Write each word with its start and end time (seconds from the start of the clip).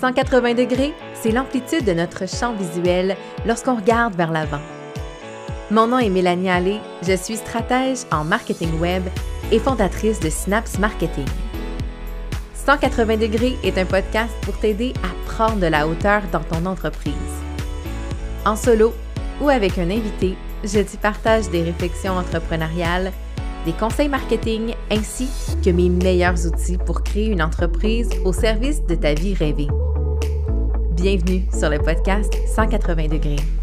180 0.00 0.54
degrés, 0.54 0.94
c'est 1.14 1.32
l'amplitude 1.32 1.84
de 1.84 1.92
notre 1.92 2.28
champ 2.28 2.54
visuel 2.54 3.16
lorsqu'on 3.46 3.74
regarde 3.74 4.14
vers 4.14 4.30
l'avant. 4.30 4.60
Mon 5.70 5.88
nom 5.88 5.98
est 5.98 6.08
Mélanie 6.08 6.48
Allé, 6.48 6.78
je 7.02 7.16
suis 7.16 7.36
stratège 7.36 7.98
en 8.12 8.24
marketing 8.24 8.78
web 8.78 9.02
et 9.50 9.58
fondatrice 9.58 10.20
de 10.20 10.30
Synapse 10.30 10.78
Marketing. 10.78 11.26
180 12.54 13.16
degrés 13.16 13.56
est 13.64 13.76
un 13.76 13.84
podcast 13.84 14.32
pour 14.42 14.56
t'aider 14.58 14.92
à 15.02 15.30
prendre 15.30 15.58
de 15.58 15.66
la 15.66 15.88
hauteur 15.88 16.22
dans 16.32 16.44
ton 16.44 16.64
entreprise. 16.66 17.14
En 18.46 18.54
solo 18.54 18.94
ou 19.40 19.48
avec 19.48 19.78
un 19.78 19.90
invité, 19.90 20.36
je 20.62 20.78
t'y 20.78 20.96
partage 20.96 21.50
des 21.50 21.62
réflexions 21.62 22.12
entrepreneuriales, 22.12 23.12
des 23.68 23.74
conseils 23.74 24.08
marketing 24.08 24.74
ainsi 24.90 25.28
que 25.62 25.68
mes 25.68 25.90
meilleurs 25.90 26.46
outils 26.46 26.78
pour 26.78 27.02
créer 27.02 27.26
une 27.26 27.42
entreprise 27.42 28.08
au 28.24 28.32
service 28.32 28.82
de 28.86 28.94
ta 28.94 29.12
vie 29.12 29.34
rêvée. 29.34 29.68
Bienvenue 30.92 31.42
sur 31.52 31.68
le 31.68 31.78
podcast 31.78 32.32
180 32.56 33.08
degrés. 33.08 33.57